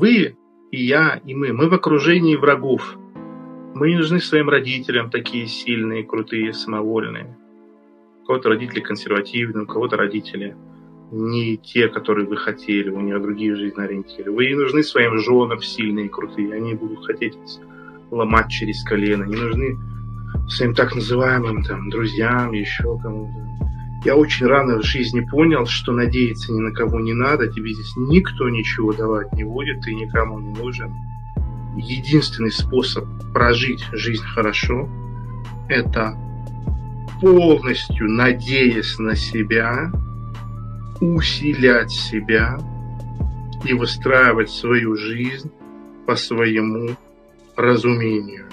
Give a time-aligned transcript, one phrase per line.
[0.00, 0.36] вы
[0.70, 2.96] и я, и мы, мы в окружении врагов.
[3.74, 7.36] Мы не нужны своим родителям такие сильные, крутые, самовольные.
[8.22, 10.56] У кого-то родители консервативные, у кого-то родители
[11.12, 14.32] не те, которые вы хотели, у нее другие жизненные ориентиры.
[14.32, 17.36] Вы не нужны своим женам сильные крутые, они будут хотеть
[18.10, 19.24] ломать через колено.
[19.24, 19.76] Не нужны
[20.48, 23.69] своим так называемым там, друзьям, еще кому-то.
[24.04, 27.92] Я очень рано в жизни понял, что надеяться ни на кого не надо, тебе здесь
[27.96, 30.94] никто ничего давать не будет, ты никому не нужен.
[31.76, 33.04] Единственный способ
[33.34, 34.88] прожить жизнь хорошо–
[35.68, 36.16] это
[37.20, 39.92] полностью надеясь на себя,
[41.00, 42.58] усилять себя
[43.64, 45.50] и выстраивать свою жизнь
[46.06, 46.96] по своему
[47.54, 48.46] разумению.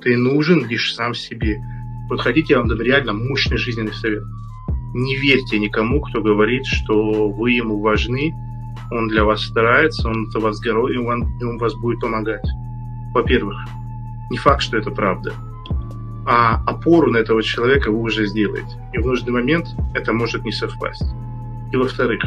[0.00, 1.60] Ты нужен лишь сам себе.
[2.08, 4.22] Вот хотите, я вам дам реально мощный жизненный совет.
[4.94, 8.32] Не верьте никому, кто говорит, что вы ему важны,
[8.90, 12.46] он для вас старается, он за вас герой, и он, и он вас будет помогать.
[13.12, 13.58] Во-первых,
[14.30, 15.32] не факт, что это правда.
[16.26, 18.76] А опору на этого человека вы уже сделаете.
[18.92, 21.04] И в нужный момент это может не совпасть.
[21.72, 22.22] И во-вторых,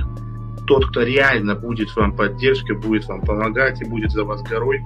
[0.68, 4.82] тот, кто реально будет вам поддержкой, будет вам помогать и будет за вас горой,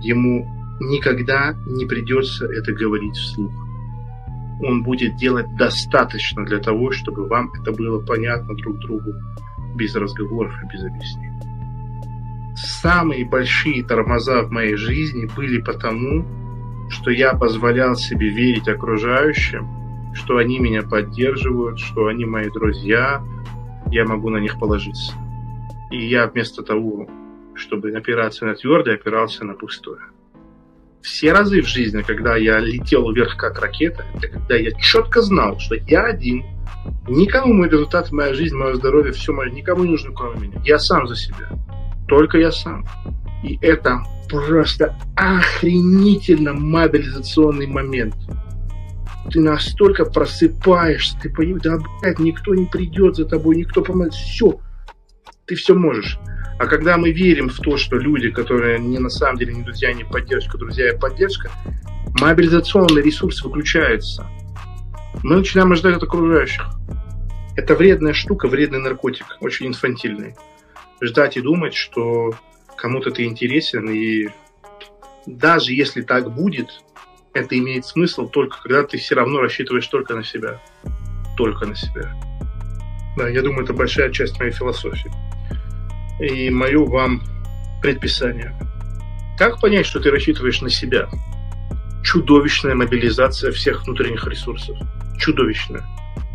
[0.00, 0.46] ему
[0.80, 3.52] никогда не придется это говорить вслух.
[4.62, 9.12] Он будет делать достаточно для того, чтобы вам это было понятно друг другу,
[9.74, 11.30] без разговоров и без объяснений.
[12.56, 16.26] Самые большие тормоза в моей жизни были потому,
[16.90, 23.22] что я позволял себе верить окружающим, что они меня поддерживают, что они мои друзья,
[23.90, 25.14] я могу на них положиться.
[25.90, 27.08] И я вместо того,
[27.54, 30.00] чтобы опираться на твердое, опирался на пустое.
[31.02, 35.58] Все разы в жизни, когда я летел вверх как ракета, это когда я четко знал,
[35.58, 36.44] что я один,
[37.08, 40.60] никому мой результат, моя жизнь, мое здоровье, все мое, никому не нужно, кроме меня.
[40.64, 41.48] Я сам за себя.
[42.06, 42.84] Только я сам.
[43.42, 48.14] И это просто охренительно мобилизационный момент
[49.30, 54.60] ты настолько просыпаешься, ты понимаешь, да, блядь, никто не придет за тобой, никто поможет, все,
[55.46, 56.18] ты все можешь.
[56.60, 59.94] А когда мы верим в то, что люди, которые не на самом деле не друзья,
[59.94, 61.50] не поддержка, друзья и поддержка,
[62.20, 64.26] мобилизационный ресурс выключается.
[65.22, 66.68] Мы начинаем ждать от окружающих.
[67.56, 70.34] Это вредная штука, вредный наркотик, очень инфантильный.
[71.00, 72.34] Ждать и думать, что
[72.76, 74.28] кому-то ты интересен, и
[75.24, 76.68] даже если так будет,
[77.32, 80.60] это имеет смысл только когда ты все равно рассчитываешь только на себя.
[81.38, 82.14] Только на себя.
[83.16, 85.10] Да, я думаю, это большая часть моей философии.
[86.20, 87.22] И мое вам
[87.82, 88.54] предписание.
[89.38, 91.08] Как понять, что ты рассчитываешь на себя?
[92.04, 94.76] Чудовищная мобилизация всех внутренних ресурсов.
[95.18, 95.84] Чудовищная.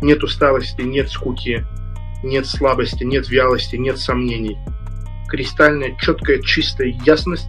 [0.02, 1.64] Нет усталости, нет скуки,
[2.22, 4.58] нет слабости, нет вялости, нет сомнений.
[5.28, 7.48] Кристальная, четкая, чистая ясность,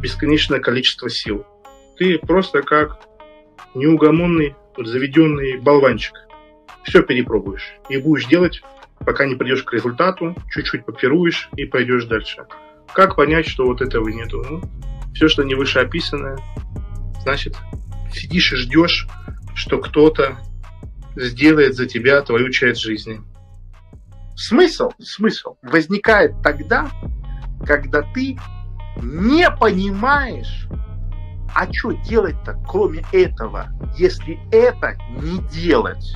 [0.00, 1.46] бесконечное количество сил–
[2.00, 2.98] ты просто как
[3.74, 6.14] неугомонный, заведенный болванчик.
[6.82, 7.74] Все перепробуешь.
[7.90, 8.62] И будешь делать,
[9.04, 12.46] пока не придешь к результату, чуть-чуть попируешь и пойдешь дальше.
[12.92, 14.44] Как понять, что вот этого нету?
[14.48, 14.62] Ну,
[15.14, 16.38] все, что не вышеописанное,
[17.22, 17.56] значит,
[18.12, 19.08] сидишь и ждешь,
[19.54, 20.38] что кто-то
[21.16, 23.20] сделает за тебя твою часть жизни.
[24.36, 26.90] Смысл, смысл возникает тогда,
[27.66, 28.38] когда ты
[29.02, 30.66] не понимаешь,
[31.54, 33.68] а что делать-то, кроме этого,
[33.98, 36.14] если это не делать?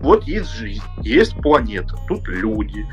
[0.00, 2.86] Вот есть жизнь, есть планета, тут люди,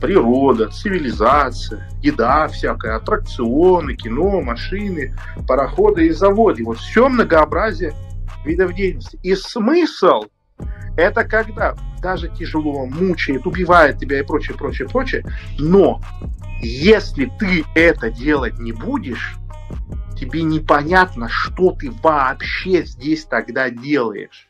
[0.00, 5.14] природа, цивилизация, еда всякая, аттракционы, кино, машины,
[5.46, 6.64] пароходы и заводы.
[6.64, 7.92] Вот все многообразие
[8.44, 9.18] видов деятельности.
[9.22, 10.24] И смысл
[10.96, 15.24] это когда даже тяжело, мучает, убивает тебя и прочее, прочее, прочее.
[15.58, 16.00] Но
[16.60, 19.36] если ты это делать не будешь,
[20.18, 24.48] тебе непонятно, что ты вообще здесь тогда делаешь.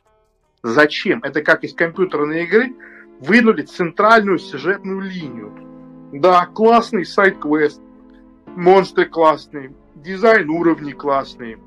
[0.64, 1.20] Зачем?
[1.22, 2.74] Это как из компьютерной игры
[3.20, 5.52] вынули центральную сюжетную линию.
[6.14, 7.82] Да, классный сайт-квест,
[8.56, 11.58] монстры классные, дизайн уровней классный,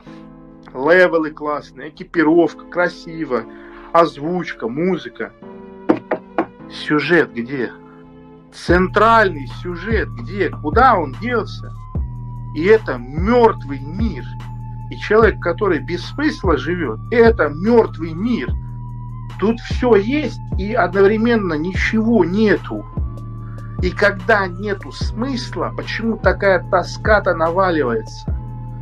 [0.74, 3.44] левелы классные, экипировка красиво,
[3.94, 5.31] озвучка, музыка.
[6.72, 7.72] Сюжет где?
[8.51, 10.50] Центральный сюжет где?
[10.50, 11.72] Куда он делся?
[12.56, 14.24] И это мертвый мир.
[14.89, 18.50] И человек, который без смысла живет, это мертвый мир.
[19.39, 22.86] Тут все есть и одновременно ничего нету.
[23.81, 28.34] И когда нету смысла, почему такая тоска-то наваливается?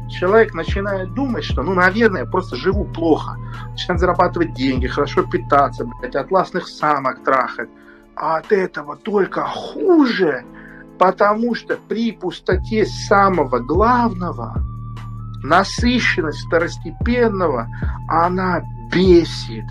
[0.09, 3.37] Человек начинает думать, что, ну, наверное, я просто живу плохо.
[3.71, 7.69] Начинает зарабатывать деньги, хорошо питаться, блядь, атласных самок трахать.
[8.15, 10.45] А от этого только хуже
[10.97, 14.55] Потому что при пустоте самого главного
[15.43, 17.67] насыщенность второстепенного,
[18.07, 19.65] она бесит,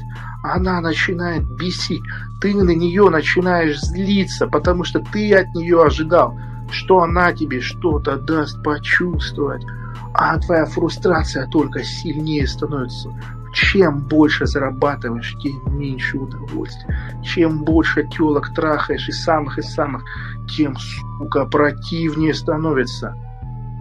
[0.45, 2.03] она начинает бесить.
[2.43, 6.39] Ты на нее начинаешь злиться, потому что ты от нее ожидал,
[6.71, 9.65] что она тебе что-то даст почувствовать.
[10.13, 13.09] А твоя фрустрация только сильнее становится.
[13.55, 16.95] Чем больше зарабатываешь, тем меньше удовольствия.
[17.23, 20.05] Чем больше телок трахаешь и самых и самых,
[20.47, 23.17] тем, сука, противнее становится.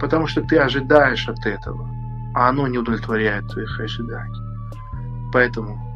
[0.00, 1.86] Потому что ты ожидаешь от этого,
[2.34, 4.40] а оно не удовлетворяет твоих ожиданий.
[5.30, 5.93] Поэтому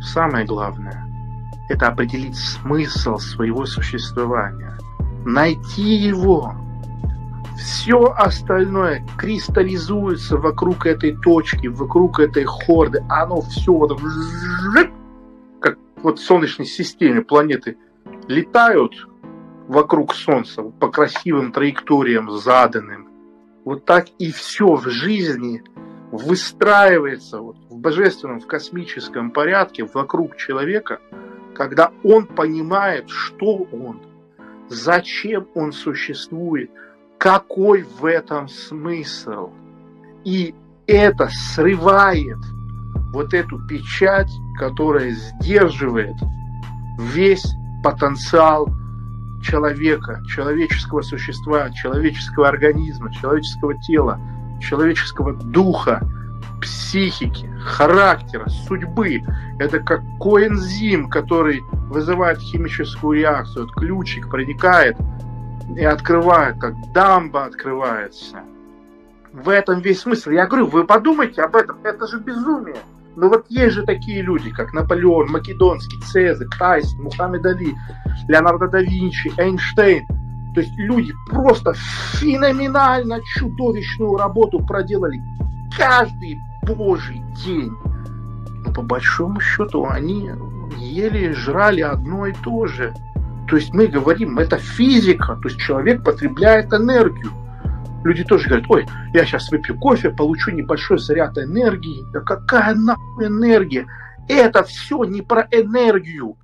[0.00, 1.06] самое главное–
[1.68, 4.78] это определить смысл своего существования,
[5.24, 6.54] найти его.
[7.58, 13.04] Все остальное кристаллизуется вокруг этой точки, вокруг этой хорды.
[13.08, 13.98] Оно все вот
[15.60, 17.76] как вот в Солнечной системе планеты
[18.28, 19.08] летают
[19.66, 23.08] вокруг Солнца по красивым траекториям заданным.
[23.64, 25.62] Вот так и все в жизни
[26.10, 31.00] выстраивается вот в божественном, в космическом порядке вокруг человека,
[31.54, 34.00] когда он понимает, что он,
[34.68, 36.70] зачем он существует,
[37.18, 39.50] какой в этом смысл.
[40.24, 40.54] И
[40.86, 42.38] это срывает
[43.12, 46.16] вот эту печать, которая сдерживает
[46.98, 47.46] весь
[47.82, 48.68] потенциал
[49.42, 54.20] человека, человеческого существа, человеческого организма, человеческого тела,
[54.60, 56.00] человеческого духа,
[56.60, 59.22] психики, характера, судьбы.
[59.58, 63.66] Это как коэнзим, который вызывает химическую реакцию.
[63.66, 64.96] Вот ключик проникает
[65.76, 68.38] и открывает, как дамба открывается.
[69.32, 70.30] В этом весь смысл.
[70.30, 72.76] Я говорю, вы подумайте об этом, это же безумие.
[73.16, 77.74] Но вот есть же такие люди, как Наполеон, Македонский, Цезарь, Тайсон, Мухаммед Али,
[78.28, 80.06] Леонардо да Винчи, Эйнштейн.
[80.58, 81.72] То есть люди просто
[82.14, 85.22] феноменально чудовищную работу проделали
[85.76, 87.72] каждый божий день.
[88.64, 90.32] Но по большому счету они
[90.78, 92.92] ели, жрали одно и то же.
[93.48, 97.30] То есть мы говорим, это физика, то есть человек потребляет энергию.
[98.02, 102.02] Люди тоже говорят, ой, я сейчас выпью кофе, получу небольшой заряд энергии.
[102.12, 103.86] Да какая нахуй энергия?
[104.26, 106.36] Это все не про энергию.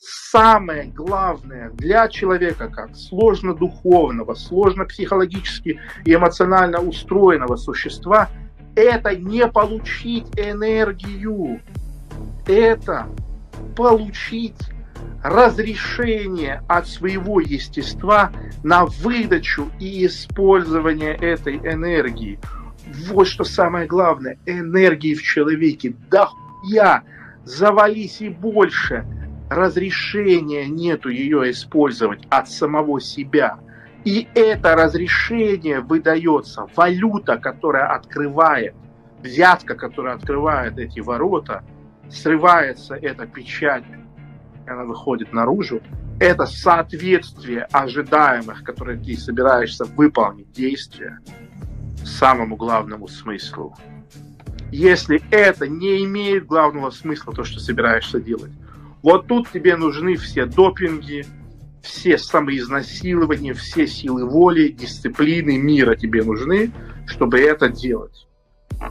[0.00, 8.28] Самое главное для человека, как сложно духовного, сложно психологически и эмоционально устроенного существа,
[8.76, 11.60] это не получить энергию.
[12.46, 13.08] Это
[13.74, 14.60] получить
[15.24, 18.30] разрешение от своего естества
[18.62, 22.38] на выдачу и использование этой энергии.
[23.08, 24.38] Вот что самое главное.
[24.46, 25.96] Энергии в человеке.
[26.08, 26.28] Да
[26.68, 27.02] я
[27.44, 29.04] завались и больше.
[29.50, 33.58] Разрешения нету ее использовать от самого себя.
[34.04, 38.74] И это разрешение выдается, валюта, которая открывает,
[39.22, 41.64] взятка, которая открывает эти ворота,
[42.08, 43.84] срывается эта печать
[44.70, 45.80] она выходит наружу,
[46.20, 51.20] это соответствие ожидаемых, которые ты собираешься выполнить действия,
[52.04, 53.76] самому главному смыслу.
[54.70, 58.52] Если это не имеет главного смысла, то, что собираешься делать,
[59.08, 61.24] вот тут тебе нужны все допинги,
[61.82, 66.70] все самоизнасилования, все силы воли, дисциплины мира тебе нужны,
[67.06, 68.28] чтобы это делать.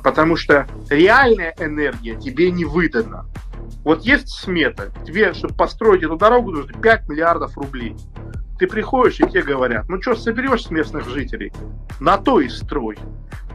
[0.04, 3.28] Потому что реальная энергия тебе не выдана.
[3.84, 7.96] Вот есть смета, тебе, чтобы построить эту дорогу, нужно 5 миллиардов рублей.
[8.58, 11.54] Ты приходишь, и тебе говорят, ну что, соберешь с местных жителей?
[12.00, 12.98] На то и строй.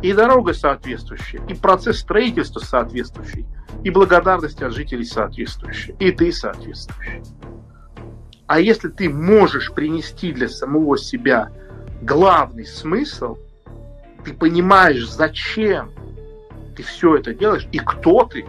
[0.02, 3.46] И дорога соответствующая, и процесс строительства соответствующий,
[3.84, 7.22] и благодарность от жителей соответствующая, и ты соответствующий.
[8.46, 11.50] А если ты можешь принести для самого себя
[12.02, 13.38] главный смысл,
[14.24, 15.90] ты понимаешь, зачем
[16.76, 18.44] ты все это делаешь и кто ты,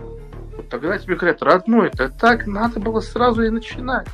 [0.56, 4.08] вот тогда тебе говорят, родной, это так надо было сразу и начинать.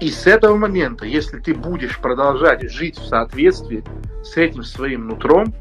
[0.00, 3.84] И с этого момента, если ты будешь продолжать жить в соответствии
[4.24, 5.54] с этим своим нутром,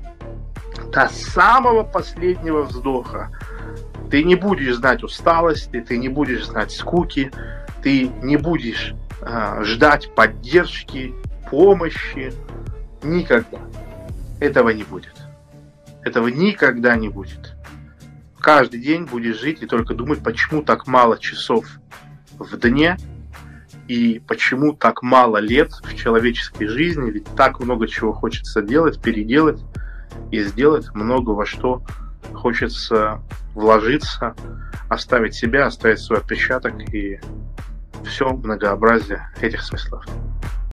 [0.92, 3.32] до самого последнего вздоха
[4.10, 7.32] ты не будешь знать усталости, ты не будешь знать скуки,
[7.82, 11.14] ты не будешь э, ждать поддержки,
[11.50, 12.34] помощи.
[13.04, 13.60] Никогда.
[14.40, 15.16] Этого не будет.
[16.04, 17.56] Этого никогда не будет
[18.42, 21.66] каждый день будешь жить и только думать, почему так мало часов
[22.38, 22.98] в дне
[23.88, 29.62] и почему так мало лет в человеческой жизни, ведь так много чего хочется делать, переделать
[30.32, 31.84] и сделать много во что
[32.34, 33.22] хочется
[33.54, 34.36] вложиться,
[34.90, 37.20] оставить себя, оставить свой отпечаток и
[38.06, 40.06] все многообразие этих смыслов.